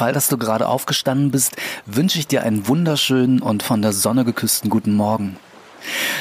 [0.00, 4.24] Fall, dass du gerade aufgestanden bist, wünsche ich dir einen wunderschönen und von der Sonne
[4.24, 5.36] geküssten guten Morgen.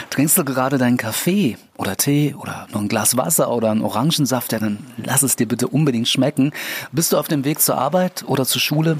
[0.09, 4.51] Trinkst du gerade deinen Kaffee oder Tee oder nur ein Glas Wasser oder einen Orangensaft,
[4.51, 6.51] ja, dann lass es dir bitte unbedingt schmecken.
[6.91, 8.97] Bist du auf dem Weg zur Arbeit oder zur Schule?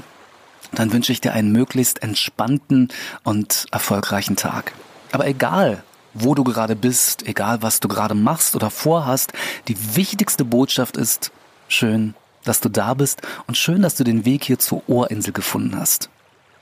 [0.72, 2.88] Dann wünsche ich dir einen möglichst entspannten
[3.22, 4.72] und erfolgreichen Tag.
[5.12, 5.82] Aber egal,
[6.14, 9.34] wo du gerade bist, egal was du gerade machst oder vorhast,
[9.68, 11.32] die wichtigste Botschaft ist,
[11.68, 15.76] schön, dass du da bist und schön, dass du den Weg hier zur Ohrinsel gefunden
[15.78, 16.10] hast.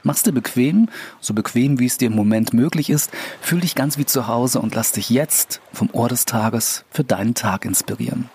[0.03, 0.89] Mach's dir bequem,
[1.21, 3.11] so bequem wie es dir im Moment möglich ist,
[3.41, 7.05] fühl dich ganz wie zu Hause und lass dich jetzt vom Ohr des Tages für
[7.05, 8.31] deinen Tag inspirieren.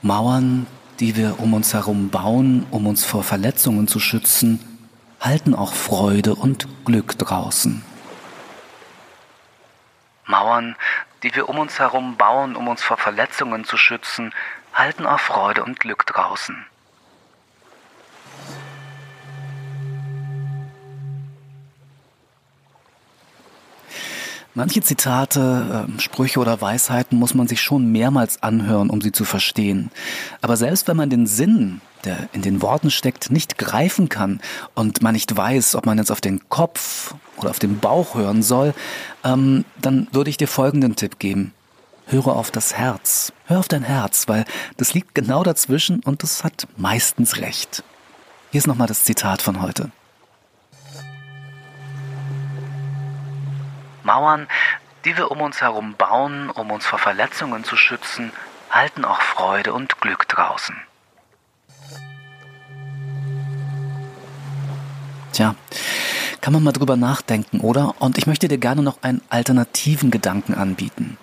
[0.00, 0.66] Mauern,
[1.00, 4.60] die wir um uns herum bauen, um uns vor Verletzungen zu schützen,
[5.20, 7.82] halten auch Freude und Glück draußen.
[10.26, 10.76] Mauern,
[11.22, 14.32] die wir um uns herum bauen, um uns vor Verletzungen zu schützen,
[14.72, 16.66] halten auch Freude und Glück draußen.
[24.58, 29.24] Manche Zitate, äh, Sprüche oder Weisheiten muss man sich schon mehrmals anhören, um sie zu
[29.24, 29.92] verstehen.
[30.42, 34.40] Aber selbst wenn man den Sinn, der in den Worten steckt, nicht greifen kann
[34.74, 38.42] und man nicht weiß, ob man jetzt auf den Kopf oder auf den Bauch hören
[38.42, 38.74] soll,
[39.22, 41.54] ähm, dann würde ich dir folgenden Tipp geben.
[42.08, 43.32] Höre auf das Herz.
[43.46, 44.44] Hör auf dein Herz, weil
[44.76, 47.84] das liegt genau dazwischen und es hat meistens recht.
[48.50, 49.92] Hier ist nochmal das Zitat von heute.
[54.08, 54.48] Mauern,
[55.04, 58.32] die wir um uns herum bauen, um uns vor Verletzungen zu schützen,
[58.70, 60.74] halten auch Freude und Glück draußen.
[65.34, 65.54] Tja,
[66.40, 67.96] kann man mal drüber nachdenken, oder?
[67.98, 71.18] Und ich möchte dir gerne noch einen alternativen Gedanken anbieten.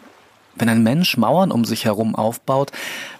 [0.53, 2.71] Wenn ein Mensch Mauern um sich herum aufbaut,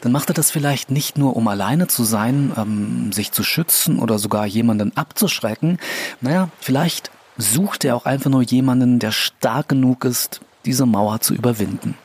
[0.02, 3.98] dann macht er das vielleicht nicht nur, um alleine zu sein, ähm, sich zu schützen
[3.98, 5.80] oder sogar jemanden abzuschrecken.
[6.22, 11.34] Naja, vielleicht sucht er auch einfach nur jemanden, der stark genug ist, diese Mauer zu
[11.34, 11.96] überwinden.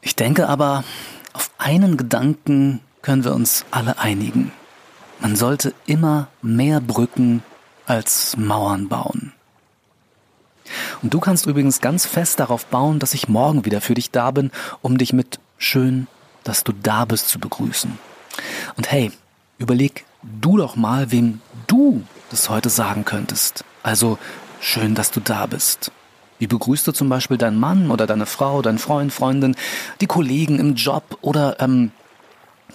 [0.00, 0.84] Ich denke aber,
[1.32, 4.52] auf einen Gedanken können wir uns alle einigen.
[5.20, 7.42] Man sollte immer mehr Brücken
[7.86, 9.32] als Mauern bauen.
[11.02, 14.30] Und du kannst übrigens ganz fest darauf bauen, dass ich morgen wieder für dich da
[14.30, 14.50] bin,
[14.82, 16.06] um dich mit schön,
[16.44, 17.98] dass du da bist zu begrüßen.
[18.76, 19.12] Und hey,
[19.58, 23.64] überleg du doch mal, wem du das heute sagen könntest.
[23.82, 24.18] Also
[24.60, 25.92] schön, dass du da bist.
[26.38, 29.56] Wie begrüßt du zum Beispiel deinen Mann oder deine Frau, deinen Freund, Freundin,
[30.00, 31.92] die Kollegen im Job oder ähm,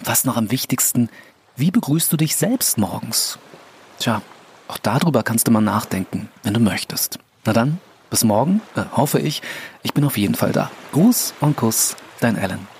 [0.04, 1.08] was noch am wichtigsten,
[1.56, 3.38] wie begrüßt du dich selbst morgens?
[3.98, 4.22] Tja,
[4.68, 7.18] auch darüber kannst du mal nachdenken, wenn du möchtest.
[7.44, 7.80] Na dann,
[8.10, 9.42] bis morgen, äh, hoffe ich.
[9.82, 10.70] Ich bin auf jeden Fall da.
[10.92, 12.75] Gruß und Kuss, dein Alan.